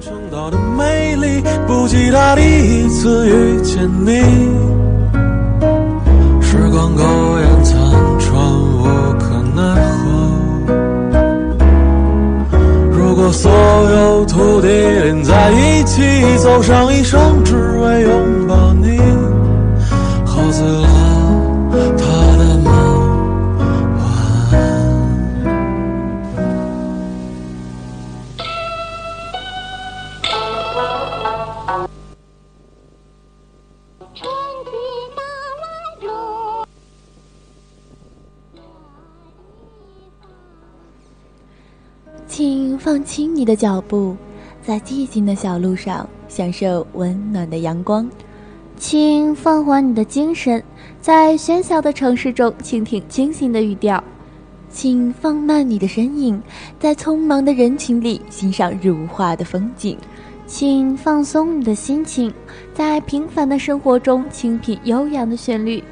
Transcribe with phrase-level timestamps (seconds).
[0.00, 4.12] 成道的美丽，不及他第一次遇见你。
[6.40, 7.02] 时光苟
[7.38, 7.76] 延残
[8.18, 8.32] 喘，
[8.62, 8.84] 无
[9.18, 9.62] 可奈
[9.98, 10.04] 何。
[12.90, 16.02] 如果所有土地连在一起，
[16.38, 18.98] 走上一生，只为拥抱你，
[20.24, 20.88] 喝醉了
[42.96, 44.16] 放轻你的脚步，
[44.62, 48.08] 在寂静的小路上享受温暖的阳光。
[48.78, 50.64] 请放缓你的精神，
[50.98, 54.02] 在喧嚣的城市中倾听清新的语调。
[54.70, 56.40] 请放慢你的身影，
[56.80, 59.98] 在匆忙的人群里欣赏如画的风景。
[60.46, 62.32] 请放松你的心情，
[62.72, 65.84] 在平凡的生活中倾听悠扬的旋律。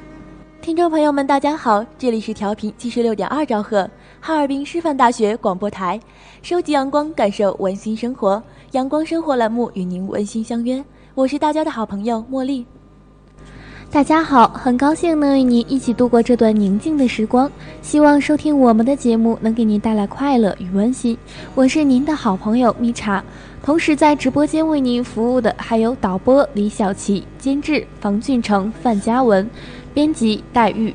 [0.63, 3.91] 听众朋友们，大家好，这里是调频七十六点二兆赫，
[4.27, 6.01] 哈尔滨师范大学广播台，
[6.41, 8.43] 收集阳光，感受温馨生活。
[8.71, 10.83] 阳光生活栏目与您温馨相约，
[11.15, 12.65] 我是大家的好朋友茉莉。
[13.91, 17.53] 大家好，很高兴能与您一起度过这段宁静的时光。
[17.83, 21.15] 希望收听我们的节目能给您带来快乐与温馨。
[21.55, 23.23] 我是您的好朋友蜜茶，
[23.63, 29.47] 同时在直播间为您服务的还有导播李小琪、监制房俊成、范嘉文、
[29.93, 30.95] 编辑戴玉。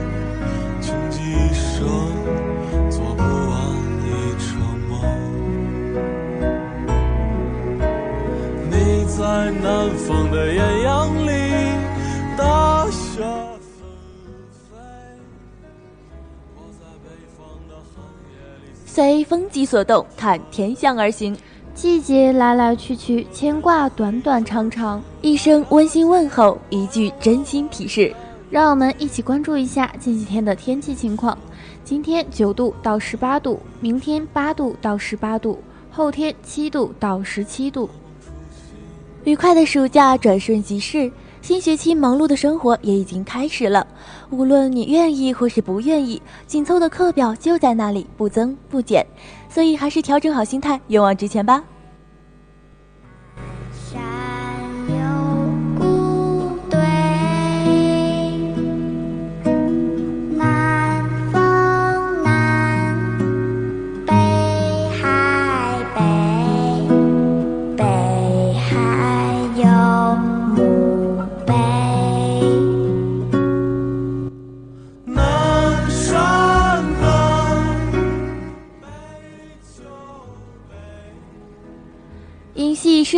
[9.21, 11.31] 在南方的艳阳里，
[12.35, 13.85] 大雪纷
[14.67, 14.79] 飞；
[16.55, 18.35] 我在北方的寒夜
[18.65, 18.71] 里。
[18.83, 21.37] 随风机所动，看天象而行。
[21.75, 24.99] 季节来来去去，牵挂短短长长。
[25.21, 28.11] 一声温馨问候，一句真心提示。
[28.49, 31.37] 让我们一起关注一下近几天的天气情况。
[31.83, 37.87] 今天九度到十八度，明天八度到十八度，后天七度到十七度。
[39.23, 41.11] 愉快的暑假转瞬即逝，
[41.43, 43.85] 新学期忙碌的生活也已经开始了。
[44.31, 49.05] 无论你愿意或是不愿意，紧凑的课表就在那里，不增不减。
[49.47, 51.63] 所以还是调整好心态，勇往直前吧。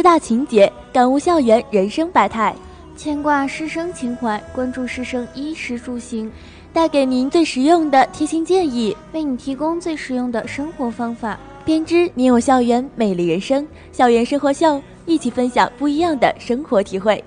[0.04, 2.54] 大情节，感悟校园人生百态，
[2.98, 6.30] 牵挂师生情怀，关注师生衣食住行，
[6.74, 13.66] 带给您最实用的贴心建议，为你提供最实用的生活方法，编织你我校园美丽人生。
[13.94, 17.24] 校园生活秀，一起分享不一样的生活体会。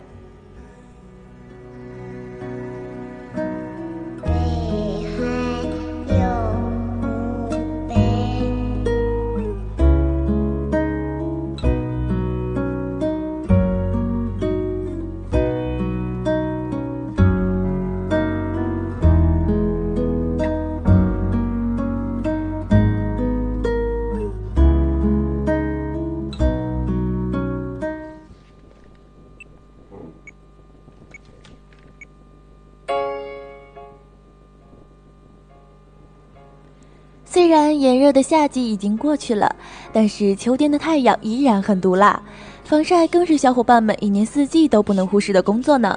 [37.46, 39.54] 虽然炎热的夏季已经过去了，
[39.92, 42.20] 但是秋天的太阳依然很毒辣，
[42.64, 45.96] 防晒更是小伙伴们一年四季都不能忽视的工作呢。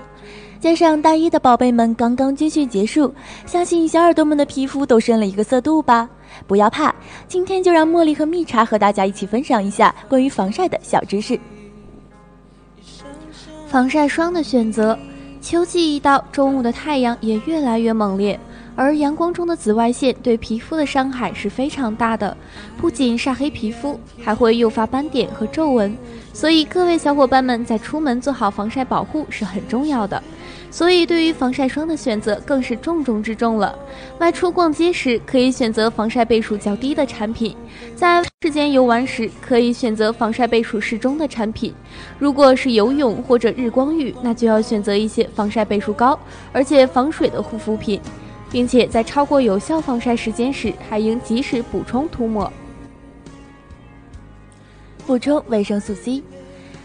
[0.60, 3.12] 加上大一的宝贝们刚刚军训结束，
[3.48, 6.08] 相信小耳朵们的皮肤都深了一个色度吧？
[6.46, 6.94] 不要怕，
[7.28, 11.40] 今天就让茉莉和蜜茶和大家一起分享一下关于防晒的小知识。
[13.66, 14.96] 防晒霜的选择，
[15.42, 18.40] 秋季一到，中午的太阳也越来越猛烈。
[18.80, 22.36] 而阳光中的紫外线对皮肤的伤害是非常大的，
[22.78, 25.94] 不仅晒黑皮肤，还会诱发斑点和皱纹。
[26.32, 30.24] 所以各位小伙伴们在出门做好防晒保护是很重要的。
[30.72, 33.78] 所以对于防晒霜的选择更是重中之重了。
[34.20, 37.54] 外出逛街时可以选择防晒倍数较低的产品，
[37.98, 41.74] 在世间游玩时可以选择防晒倍数适中的产品。
[42.18, 46.18] 如果是游泳或者日光浴，那就要选择一些防晒倍数高
[46.54, 48.00] 而且防水的护肤品。
[48.52, 52.52] 并且在超过有效防晒时间时，还应及时补充涂抹。
[55.06, 56.22] 补充维生素 C，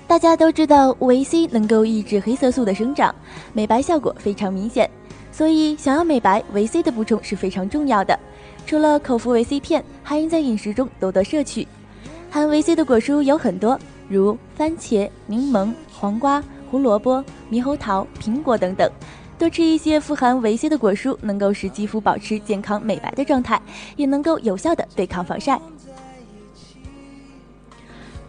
[0.06, 3.14] 大家都知道维 C 能够抑制黑色素的生长，
[3.52, 4.88] 美白效果非常明显。
[5.31, 8.19] 所以想要美白，维 C 的补充是非常重要的。
[8.67, 11.67] 除了口服维 C 片，还应在饮食中多多摄取。
[12.31, 13.78] 含维 C 的果蔬有很多，
[14.08, 18.90] 如番茄、柠檬、黄瓜、胡萝卜、猕猴桃、苹果等等。
[19.38, 23.60] 多吃一些富含维 C 的果蔬，能够使肌肤保持健康美白的状态，
[23.96, 25.60] 也能够有效的对抗防晒。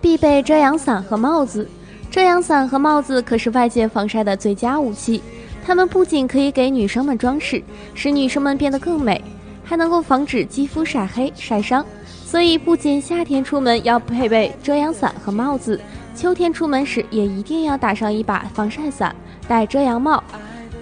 [0.01, 1.67] 必备遮阳伞和帽子，
[2.11, 5.21] 遮阳伞和帽子可是外界防晒的最佳武器。
[5.65, 7.63] 它们不仅可以给女生们装饰，
[7.95, 9.19] 使女生们变得更美，
[9.63, 11.83] 还能够防止肌肤晒黑晒伤。
[12.23, 15.79] 所以，不仅夏天出门要配备遮阳伞和帽子，
[16.15, 19.15] 秋天出门时也一定要打上一把防晒伞，
[19.47, 20.23] 戴遮阳帽。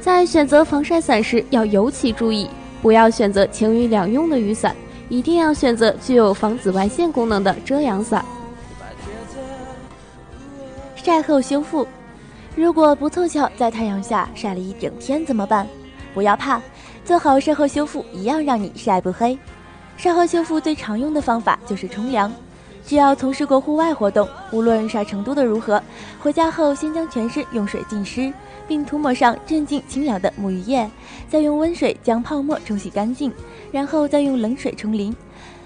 [0.03, 2.49] 在选择防晒伞时，要尤其注意，
[2.81, 4.75] 不要选择晴雨两用的雨伞，
[5.07, 8.25] 一定要选择具有防紫外线功能的遮阳伞。
[10.93, 11.87] 晒后修复，
[12.53, 15.65] 如果不凑巧在太阳下晒了一整天怎么办？
[16.13, 16.61] 不要怕，
[17.05, 19.39] 做好晒后修复，一样让你晒不黑。
[19.95, 22.29] 晒后修复最常用的方法就是冲凉。
[22.85, 25.81] 只要从事过户外活动，无论晒程度的如何，
[26.21, 28.33] 回家后先将全身用水浸湿，
[28.67, 30.89] 并涂抹上镇静清凉的沐浴液，
[31.29, 33.31] 再用温水将泡沫冲洗干净，
[33.71, 35.15] 然后再用冷水冲淋。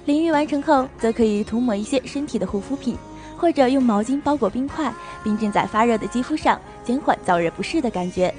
[0.05, 2.95] 淋浴完成后，则可以涂抹一些身体的护肤品，
[3.37, 8.33] 或者用毛巾包裹冰块，并浸在发热的肌肤上，减缓燥热不适的感觉。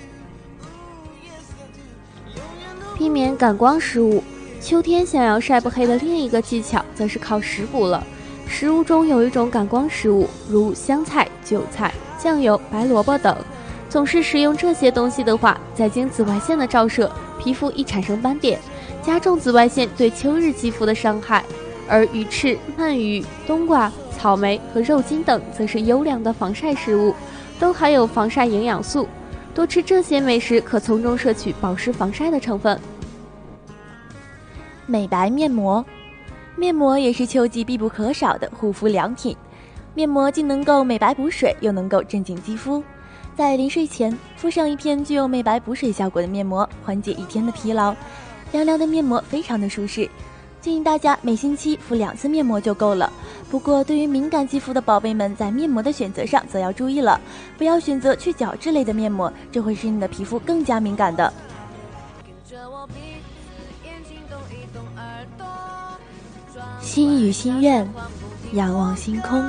[2.97, 4.23] 避免感光失误，
[4.61, 8.05] 秋天想要晒不黑的另一个技巧，则是靠食补了。
[8.47, 13.37] 食物中有一种感光食物，如香菜、韭菜、酱油、白萝卜等。
[13.89, 18.61] 总是食用这些东西的话，在经紫外线的照射，皮肤易产生斑点，
[19.03, 21.43] 加重紫外线对秋日肌肤的伤害。
[21.89, 27.15] 而鱼翅、鳗鱼、冬瓜、草莓和肉筋等，则是优良的防晒食物，
[27.59, 29.09] 都含有防晒营养素。
[29.55, 32.79] 多吃这些美食可从中摄取保湿防晒的成分。
[34.85, 35.83] 美白面膜，
[36.57, 39.35] 面膜也是秋季必不可少的护肤良品。
[39.95, 42.83] 面膜既能够美白补水，又能够镇静肌肤。
[43.39, 47.95] 在临睡前敷上一片具有美白补水效果的面膜，缓解一天的疲劳。
[48.51, 50.11] 凉凉的面膜非常的舒适，
[50.61, 53.13] 建议大家每星期敷两次面膜就够了。
[53.49, 57.21] 不过，对于敏感肌肤的宝贝们，在面膜的选择上则要注意了，
[57.57, 61.33] 不要选择去角质类的面膜，这会使你的皮肤更加敏感的。
[66.81, 67.89] 心与心愿，
[68.55, 69.49] 仰望星空，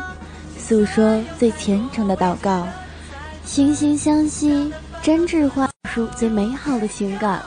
[0.59, 2.67] 诉说最虔诚的祷告。
[3.51, 7.41] 惺惺相惜，真挚话出最美好的情感。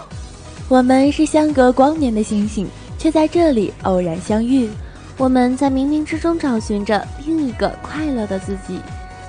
[0.68, 2.66] 我们是相隔光年的星星，
[2.99, 4.68] 却在这里偶然相遇。
[5.16, 8.80] 我们在冥冥之中找寻着另一个快乐的自己，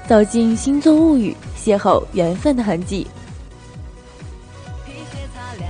[0.08, 3.06] 走进星座物语，邂逅缘分的痕迹。
[4.84, 5.70] 皮鞋擦亮，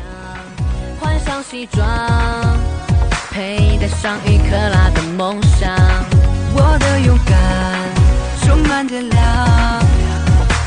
[1.01, 1.86] 换上西装，
[3.29, 5.69] 佩戴上一克拉的梦想。
[6.55, 7.89] 我的勇敢
[8.45, 9.83] 充满电量，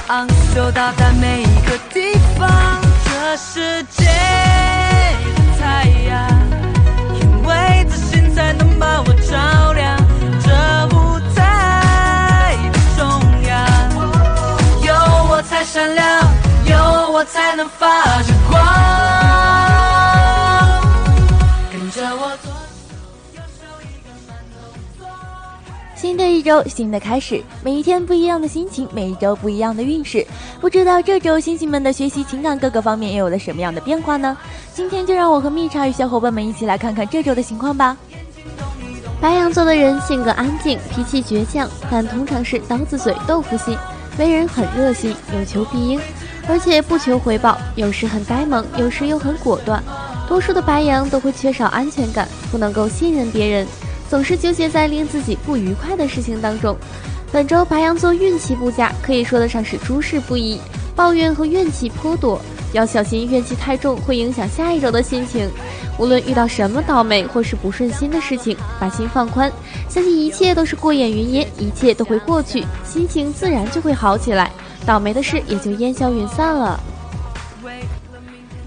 [0.08, 2.48] 昂首到达每一个地方。
[3.04, 6.30] 这世界的太阳，
[7.20, 9.96] 因为自信才能把我照亮。
[10.44, 10.48] 这
[10.94, 13.04] 舞台的中
[13.48, 13.56] 央，
[14.82, 14.94] 有
[15.28, 16.22] 我才闪亮，
[16.66, 17.88] 有我才能发
[26.16, 30.26] 新的一周，新的开始，每一天不一样的心情，每一周不一样的运势。
[30.62, 34.35] 不知道这周星星们的学习、情感各个方面又有了什么样的变化呢？
[34.73, 37.94] 今天就让我和蜜茶与小伙伴们一起来看看这周的情况吧。
[39.20, 43.76] 白羊座的人性格安静，脾气倔强，但通常是刀子嘴豆腐心，
[44.18, 46.00] 为人很热心，有求必应，
[46.49, 49.85] 而且不求回报，有时很呆萌，有时又很果断。
[50.26, 53.66] 多数的白羊都会缺少安全感，不能够信任别人，
[54.08, 56.76] 总是纠结在令自己不愉快的事情当中。
[57.32, 60.60] 本周白羊座运气不佳，可以说得上是诸事不宜，
[60.94, 62.40] 抱怨和怨气颇多，
[62.72, 65.50] 要小心怨气太重会影响下一周的心情。
[65.98, 69.50] 无论遇到什么倒霉或是不顺心的事情，把心放宽，
[69.88, 74.52] 相信一切都是过眼云烟，一切都会过去，心情自然就会好起来，
[74.86, 76.78] 倒霉的事也就烟消云散了。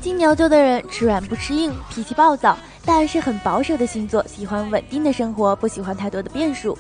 [0.01, 2.58] 金牛座的人吃软不吃硬，脾气暴躁，
[2.91, 6.75] 但是很保守的星座，喜欢稳定的生活，不喜欢太多的变数。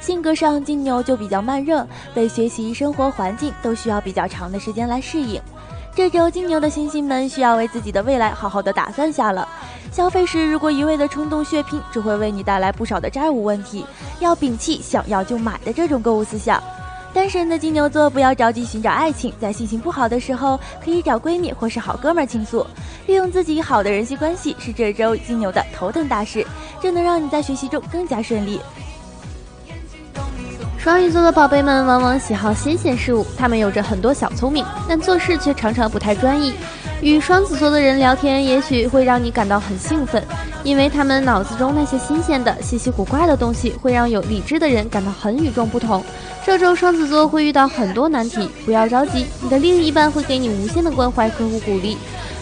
[0.00, 5.38] 性格上，金牛就比较慢热，对学习、生活环境都需要比较长的时间来适应。
[5.94, 9.46] 这周金牛的星星们需要为自己的未来好好的打算下了。
[9.92, 13.84] 消费时如果一味的冲动血拼，只会为你带来不少的债务问题。
[14.18, 16.58] 要摒弃想要就买的这种购物思想。
[17.12, 22.64] 单身的金牛座不要着急寻找爱情，在心情不好的时候，可以找闺蜜或是好哥们儿倾诉。
[23.06, 26.46] 利用自己好的人际关系是这周金牛的头等大事，
[26.80, 28.60] 这能让你在学习中更加顺利。
[30.78, 36.54] 双鱼座的宝贝们往往喜好新鲜事物，他们有着很多小聪明，但做事却常常不太专一。
[37.02, 40.22] 与双子座的人聊天，也许会让你感到很兴奋，
[40.62, 46.04] 因为他们脑子中那些新鲜的、稀奇古怪的东西，会让有理智的人感到很与众不同。
[46.44, 51.96] 这周双子座会遇到很多难题，不要着急，你的另一半会给你无限的关怀和鼓励。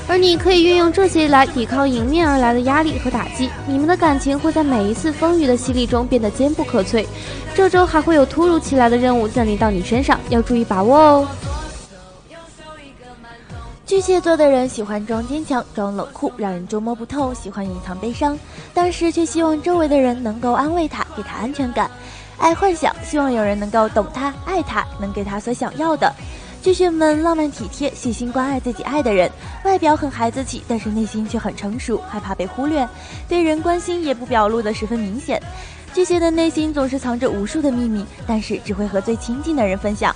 [0.09, 7.05] 而你可以运用这些来抵抗迎面而来的压力和打击，你们的感情会在每一次风雨的洗礼中变得坚不可摧。
[7.55, 11.29] 这周还会有突如其来的任务降临到你身上，要注意把握哦。
[13.89, 18.39] 巨蟹座的人喜欢装坚强、装冷酷，让人捉摸不透；喜欢隐藏悲伤，
[18.75, 21.91] 但是却希望周围的人能够安慰他，给他安全感。
[22.37, 26.13] 爱幻想，希望有人能够懂他、爱他，能给他所想要的。
[26.63, 29.31] 巨蟹们浪漫体贴，细心关爱自己爱的人，
[29.65, 32.87] 外表很孩子气，但是内心却很成熟，害怕被忽略，
[33.27, 35.43] 对人关心也不表露的十分明显。
[35.95, 40.15] 巨蟹的内心总是藏着无数的秘密，但是只会和最亲近的人分享。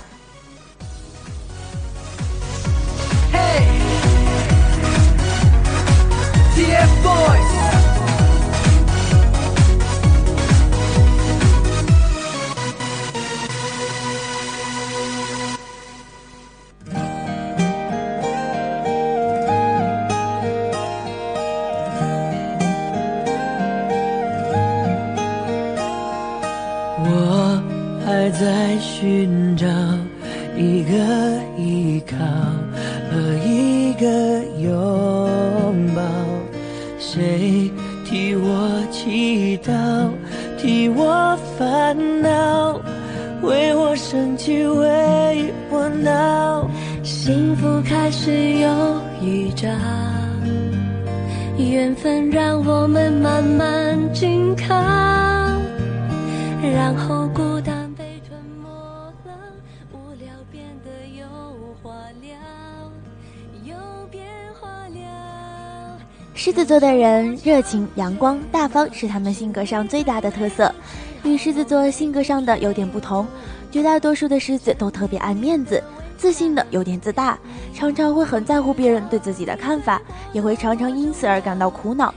[66.43, 70.75] 狮子座的人热情、阳光、大方是他们性格上最大的特色。
[71.23, 73.25] 与狮子座性格上的有点不同，
[73.71, 75.81] 绝大多数的狮子都特别爱面子。
[76.17, 77.39] 自信的有点自大，
[77.73, 80.01] 常常会很在乎别人对自己的看法，
[80.33, 82.13] 也会常常因此而感到苦恼。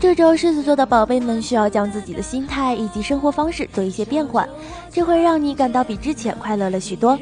[0.00, 4.48] 这周狮子座的宝贝们需要将自己的心态以及生活方式做一些变换，
[4.90, 7.18] 这会让你感到比之前快乐了许多。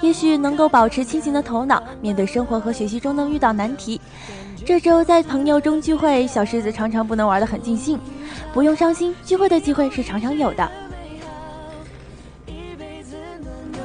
[0.00, 4.00] 也许能够保持清醒的头脑，面对生活和学习中能遇到难题。
[4.68, 7.98] 这周在朋友中聚会，小狮子常常不能玩得很尽兴，
[8.52, 10.70] 不用伤心，聚会的机会是常常有的。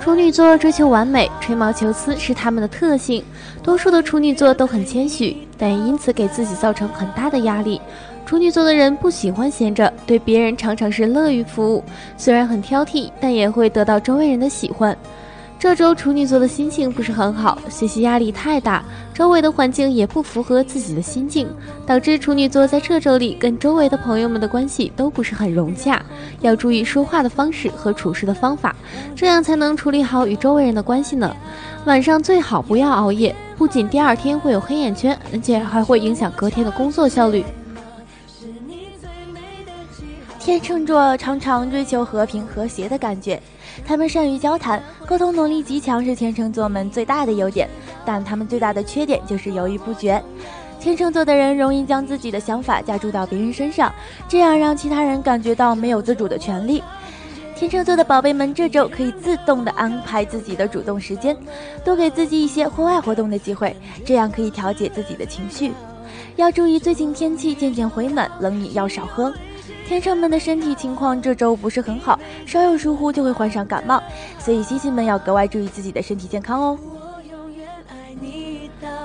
[0.01, 3.23] 处女座追求完美、吹毛求疵是他们的特性。
[3.63, 7.79] 多数的处女座都很谦虚，但也因此给自己造成很大的压力。
[8.25, 11.81] 处女座的人不喜欢闲着，对别人常常是乐于服务，
[12.17, 14.97] 虽然很挑剔，但也会得到周围人的喜欢。
[15.63, 21.47] 这周处女座的心情不是很好，学习压力太大，周围的环境也不符合自己的心境，
[21.85, 26.03] 导致处女座在这周里跟周围的朋友们的关系都不是很融洽。
[26.41, 28.75] 要注意说话的方式和处事的方法，
[29.15, 31.33] 这样才能处理好与周围人的关系呢。
[31.85, 37.41] 晚上最好不要熬夜，不仅第二天会有黑眼圈，而且还会影响隔天的工作效率。
[40.41, 43.41] 天秤座常常追求和平和谐的感觉。
[43.85, 47.69] 他们善于交谈，沟通能力极强，是天秤座们最大的优点。
[48.05, 50.21] 但他们最大的缺点就是犹豫不决。
[50.79, 53.93] 天秤座的人容易将自己的想法加注到别人身上，
[54.27, 56.83] 这样让其他人感觉到没有自主的权利。
[57.55, 61.37] 天秤座的宝贝们，这周可以自动的安排自己的主动时间，
[61.85, 65.71] 多给自己一些户外活动的机会，这样可以调节自己的情绪。
[66.35, 69.31] 要注意，最近天气渐渐回暖，冷饮要少喝。
[69.87, 74.01] 天秤们的身体情况这周不是很好，稍有疏忽就会患上感冒，
[74.39, 76.77] 所以星星们要格外注意自己的身体健康哦。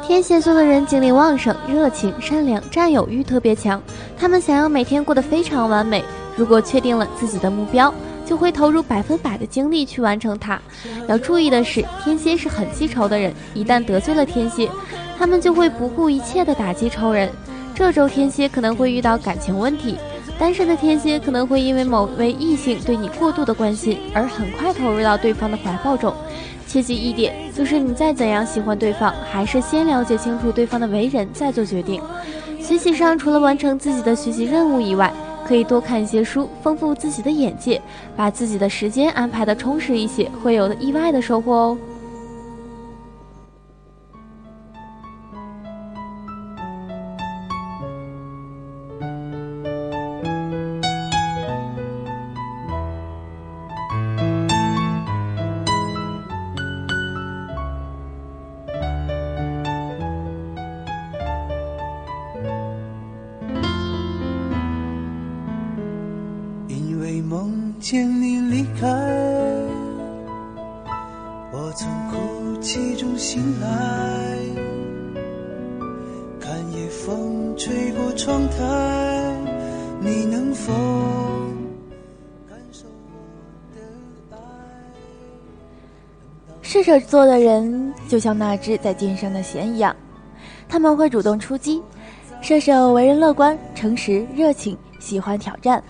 [0.07, 3.83] 天蝎座的人精力旺盛、热情、善良、占有欲特别强，
[4.17, 6.03] 他们想要每天过得非常完美。
[6.35, 7.93] 如果确定了自己的目标，
[8.25, 10.59] 就会投入百分百的精力去完成它。
[11.07, 14.71] 要注意的是，天蝎是很记仇的人，一旦得罪了天蝎，
[15.19, 17.31] 他们就会不顾一切的打击仇人。
[17.75, 19.97] 这周天蝎可能会遇到感情问题。
[20.38, 26.14] 单身的天蝎可能会因为某位异性对你过度的关心而很快投入到对方的怀抱中。
[26.66, 32.01] 切记一点，就是你再怎样喜欢对方，还是先了解清楚对方的为人，再做决定。
[32.61, 35.12] 学习上除了完成自己的学习任务以外，
[35.46, 37.81] 可以多看一些书，丰富自己的眼界，
[38.14, 41.79] 把自己的时间安排的充实一些，会有意外的收获哦。
[73.38, 74.37] 醒来，
[76.40, 79.37] 看夜风吹过窗台，
[80.01, 80.72] 你能否
[82.48, 83.14] 感受我
[83.77, 83.81] 的
[84.33, 84.38] 爱？
[86.62, 89.94] 射手座的人就像那只在肩上的弦一样，
[90.68, 91.81] 他们会主动出击。
[92.40, 95.81] 射手为人乐观、诚实、热情，喜欢挑战。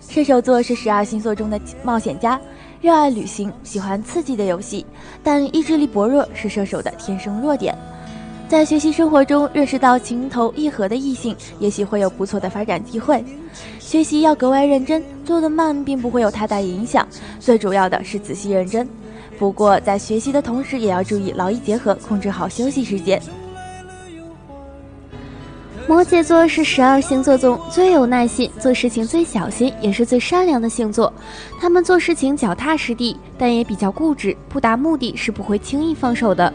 [0.00, 2.40] 射手座是十二星座中的冒险家，
[2.84, 4.84] 热爱旅行，喜欢刺激的游戏，
[5.22, 7.74] 但意志力薄弱是射手的天生弱点。
[8.46, 13.24] 在学习生活中认识到情投意合的异性，也许会有不错的发展机会。
[13.78, 17.08] 学习要格外认真，做得慢并不会有太大影响，
[17.40, 18.86] 最主要的是仔细认真。
[19.38, 23.18] 不过在学习的同时，也要注意劳逸结合，控制好休息时间。
[25.86, 31.12] 摩羯座是十二星座中最有耐心、做事情最小心，也是最善良的星座。
[31.60, 36.50] 他们做事情脚踏实地，但也比较固执，不达目的是不会轻易放手的。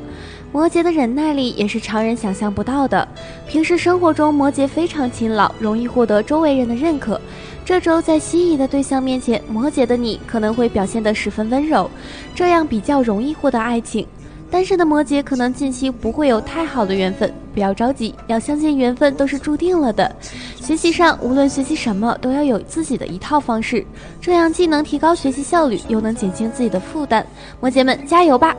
[0.51, 3.07] 摩羯的忍耐力也是常人想象不到的。
[3.47, 7.21] 平时生活中，摩羯非常勤劳，容易获得周围人的认可。
[7.63, 11.87] 这周在心仪的对象面前，摩羯的你可能会表现得十分温柔，
[12.33, 14.07] 这样比较容易获得爱情。
[14.51, 20.11] 单身的摩羯可能近期不会有太好的缘分，不要着急，要相信缘分都是注定了的。
[20.59, 23.85] 学习上，无论学习什么，都要有自己的一套方式，
[24.19, 27.25] 这样既能提高学习效率，又能减轻自己的负担。
[27.59, 28.55] 摩羯们，加油吧！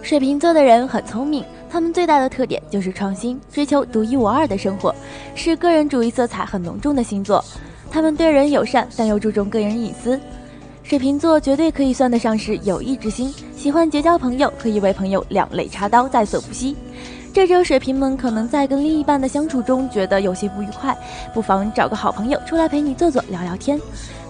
[0.00, 4.94] 水瓶座的人很聪明，他们最大的特点就是创新，追求独一无二的生活，
[5.34, 7.44] 是个人主义色彩很浓重的星座。
[7.90, 10.18] 他们对人友善，但又注重个人隐私。
[10.84, 16.76] 水瓶座绝对可以算得上是有义之心，喜欢结交朋友，可以为朋友两肋插刀，在所不惜。
[17.32, 20.94] 这周水瓶们可能在跟另一半的相处中觉得有些不愉快，
[21.32, 23.80] 不妨找个好朋友出来陪你坐坐，聊聊天。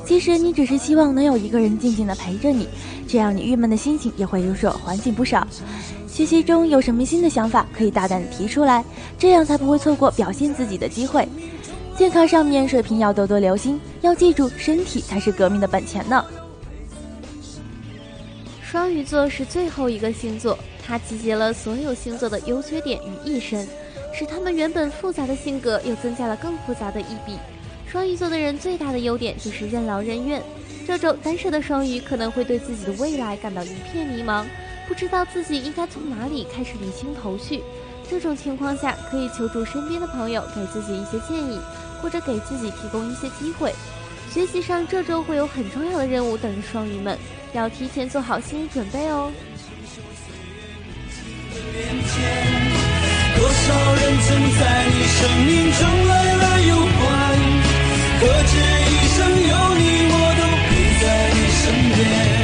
[0.07, 2.69] 其实你只是希望能有一个人静静的陪着你，
[3.09, 5.45] 这样你郁闷的心情也会有所缓解不少。
[6.07, 8.85] 学习中有什么新的想法，可以大胆的提出来，
[9.19, 11.29] 这样才不会错过表现自己的机会。
[11.97, 16.25] 健康上面，水瓶要多多留心，要记住身体才是革命的本钱呢。
[18.75, 23.65] 双鱼座是最后一个星座，它集结了所有星座的优缺点于一身，
[24.13, 27.39] 使他们原本复杂的性格又增加了更复杂的一笔。
[27.87, 30.43] 双鱼座的人最大的优点就是任劳任怨。
[30.85, 34.45] 这周单身的双鱼可能会对自己的未来感到一片迷茫，
[34.89, 37.63] 不知道自己应该从哪里开始理清头绪。
[38.11, 41.61] 这种情况下，可以求助身边的朋友，给自己一些建议，
[42.03, 43.73] 或者给自己提供一些机会。
[44.33, 47.17] 学习上，这周会有很重要的任务等着双鱼们，
[47.55, 49.33] 要提前做好心理准备哦。
[53.37, 57.01] 多少人曾在你生命中来了又还？
[58.21, 58.53] 可知
[58.91, 61.63] 一生有你，我都陪在你身
[61.95, 62.44] 边。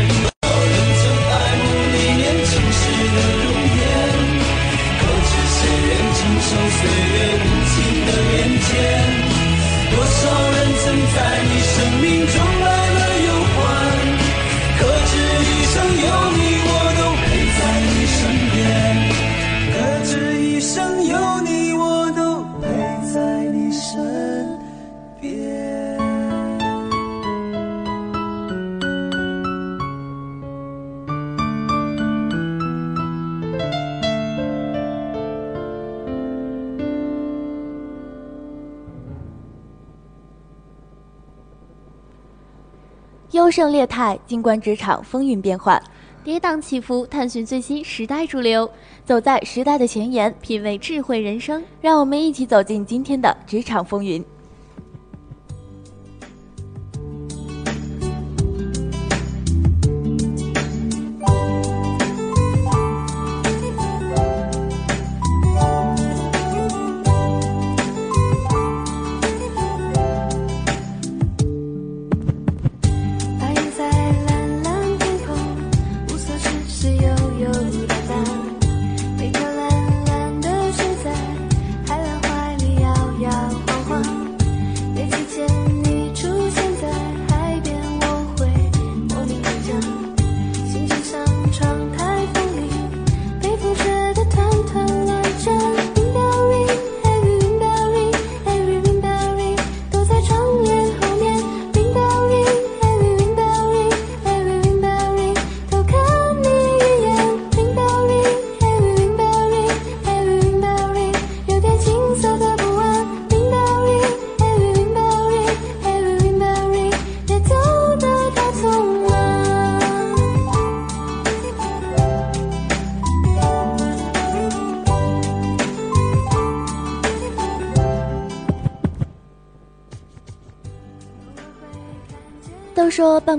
[43.51, 45.83] 优胜劣汰，静观职场风云变幻，
[46.23, 48.71] 跌宕起伏，探寻最新时代主流，
[49.05, 51.61] 走在时代的前沿，品味智慧人生。
[51.81, 54.25] 让我们一起走进今天的职场风云。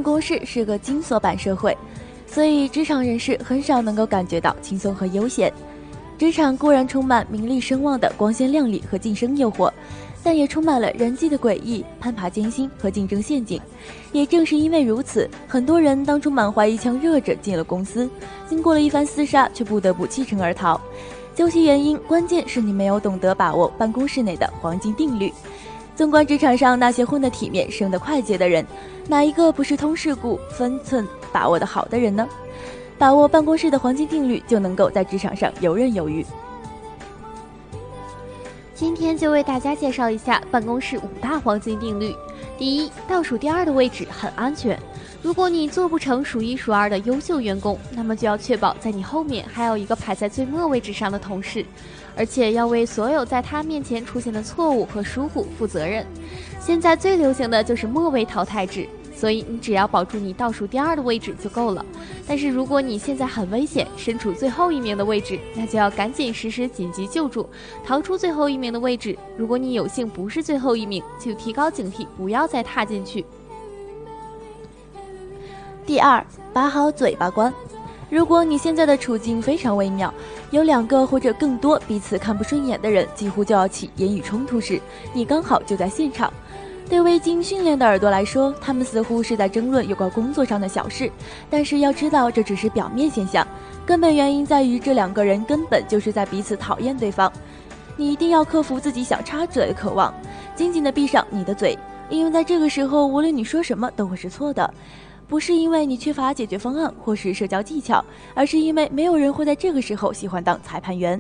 [0.02, 1.78] 办公室是个金锁版社会，
[2.26, 5.54] 所以职场人士很少能够感觉到轻松和悠闲。
[6.18, 9.72] 职场固然充满名利声望的光鲜亮丽和晋升诱惑，
[10.24, 13.62] 但也充满了人际的诡异、攀爬艰辛和竞争陷阱。
[14.12, 18.10] 也正是因为如此，很多人当初满怀一腔热忱进了公司，
[18.50, 20.82] 经过了一番厮杀，却不得不弃城而逃。
[21.36, 25.32] 究其原因，关键是你没有懂得把握办公室内的黄金定律。
[25.96, 28.66] 纵观职场上那些混得体面、升得快捷的人，
[29.08, 32.28] 哪一个不是通世故、分寸把握的好的人呢？
[32.98, 36.26] 把握办公室的黄金定律，就能够在职场上游刃有余。
[38.74, 42.16] 今天就为大家介绍一下办公室五大黄金定律。
[42.58, 44.80] 第一，倒数第二的位置很安全。
[45.22, 51.64] 如果你做不成数一数二的优秀员工，那么就要确保在你后面还有一个排在最末位置上的同事，
[52.22, 56.06] 而且要为所有在他面前出现的错误和疏忽负责任。
[56.60, 58.88] 现在最流行的就是末位淘汰制。
[59.16, 61.84] 所以你只要保住你倒数第二的位置就够了。
[62.28, 67.48] 但是如果你现在很危险，身处最后一名的位置，那就要赶紧实施紧急救助，
[67.84, 69.18] 逃出最后一名的位置。
[69.36, 73.26] 如果你有幸不是最后一名，就提高警惕，不要再踏进去。
[75.88, 77.52] 第二，把好嘴巴关。
[78.12, 80.14] 如果你现在的处境非常微妙，
[80.50, 84.82] 有两个或者更多彼此看不顺眼的人，几乎就要起言语冲突时，
[85.14, 86.32] 你刚好就在现场。
[86.90, 91.10] 对未经训练的耳朵来说，他们似乎是在争论有关工作上的小事，
[91.50, 93.48] 但是要知道这只是表面现象，
[93.86, 97.32] 根本原因在于这两个人根本就是在彼此讨厌对方。
[97.96, 100.14] 你一定要克服自己想插嘴的渴望，
[100.54, 104.74] 紧紧地闭上你的嘴，因为在这个时候，无论你说什么都会是错的。
[105.32, 108.04] 不是因为你缺乏解决方案或是社交技巧，
[108.36, 111.20] 而是因为没有人会在这个时候喜欢当裁判员。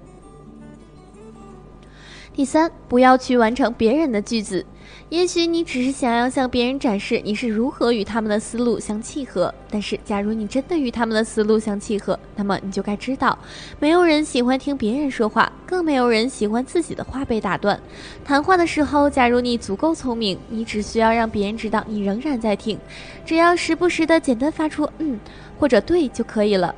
[2.34, 4.66] 第三，不要去完成别人的句子。
[5.10, 13.38] 也许你只是想要向别人展示你是如何与他们的思路相契合，但是假如你真的与他们的思路相契合，那么你就该知道，
[13.80, 17.78] 没有人喜欢听别人说话，更没有人喜欢自己的话被打断。
[18.24, 22.80] 谈话的时候，假如你足够聪明，你只需要让别人知道你仍然在听，
[23.26, 25.20] 只要时不时的简单发出“嗯”
[25.60, 26.74] 或者“对”就可以了。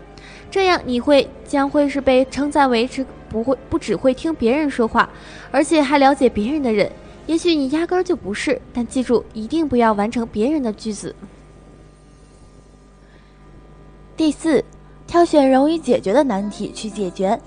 [0.49, 5.09] 这样你会将会是被称赞为是不会不只会听别人说话，
[5.49, 6.89] 而且还了解别人的人。
[7.25, 11.15] 也许你压根儿就不是，但记住，一定不要完成别人的句子。
[14.15, 14.63] 第四，
[15.07, 17.39] 挑选容易解决的难题去解决。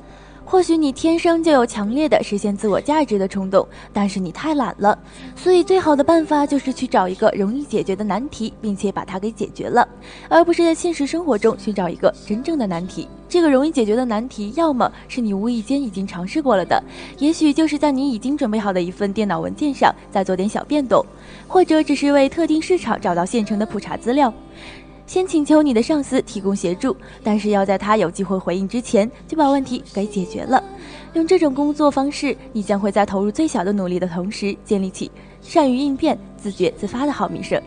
[0.49, 4.97] 或许你天生就有强烈的实现自我价值的冲动，但是你太懒了，
[5.35, 9.87] 所以最好的办法就是去找一个容易解决的难题，并且把它给解决了，
[10.29, 13.09] 而不是在现实生活中寻找一个真正的难题。
[13.29, 16.81] 这个容易解决的难题，要么是你无意间已经尝试过了的，
[17.19, 21.05] 也许就是在你已经准备好的一份电脑文件上再做点小变动，
[21.49, 24.33] 或者只是为特定市场找到现成的普查资料。
[25.07, 30.63] 先请求你的上司提供协助，但是要在他有机会回应之前就把问题给解决了。
[31.15, 37.63] 用这种工作方式，你将会在投入最小的努力的同时，建立起善于应变、自觉自发的好名声。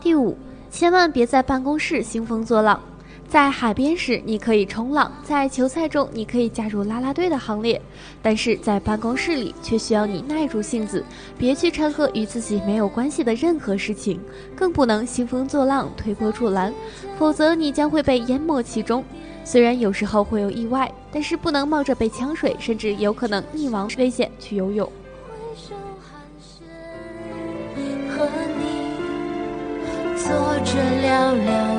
[0.00, 0.36] 第五，
[0.70, 2.80] 千万别在办公室兴风作浪。
[3.28, 7.78] 在海边时，你可以冲浪；在球赛中，你可以加入啦啦队的行列。
[8.22, 11.04] 但是在办公室里，却需要你耐住性子，
[11.36, 14.18] 别去掺和与自己没有关系的任何事情，
[14.56, 16.72] 更不能兴风作浪、推波助澜，
[17.18, 19.04] 否则你将会被淹没其中。
[19.44, 24.90] 虽然有时候会有意外，但是不能冒着被呛水，甚至有可能溺亡危险去游泳。
[28.08, 28.26] 和
[28.58, 28.96] 你
[30.16, 30.28] 坐
[30.64, 31.77] 着聊聊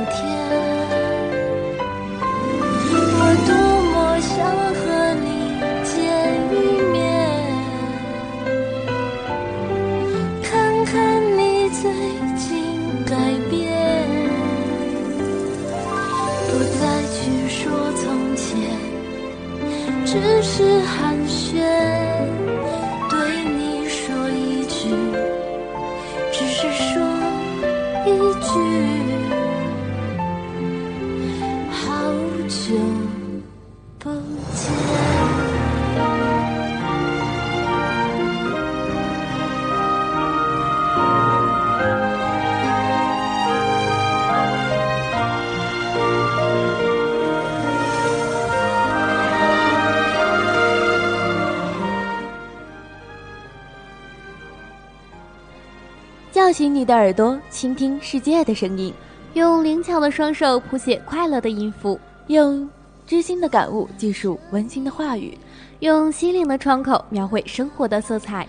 [56.60, 58.94] 醒你的耳朵，倾听世界的声音，
[59.34, 62.70] 用灵巧的双手谱写快乐的音符，用
[63.08, 65.38] 知心的感悟记述温馨的话语，
[65.80, 68.46] 用心灵的窗口描绘生活的色彩。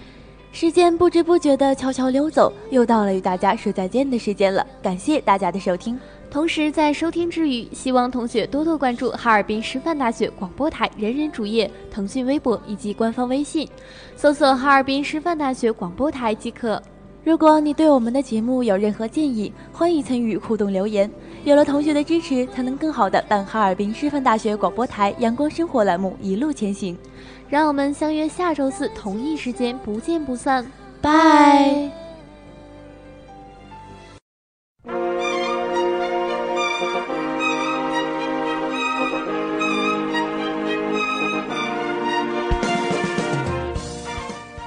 [0.51, 4.67] 时间不知不觉的悄悄溜走，又到了与大家说再见的时间了。
[4.83, 5.97] 感谢大家的收听。
[6.33, 13.69] 同时，在收听之余，希望同学多多关注哈尔滨师范大学广播台人人主页、腾讯微博以及官方微信，
[14.17, 16.83] 搜索“哈尔滨师范大学广播台”即可。
[17.23, 21.11] 如果你对我们的节目有任何建议，欢迎参与互动留言。
[21.45, 26.97] 有了同学的支持，才能更好的伴哈尔滨师范大学广播台阳光生活栏目一路前行。
[27.49, 30.65] 让我们相约下周四同一时间，不见不散。
[31.03, 32.00] 拜。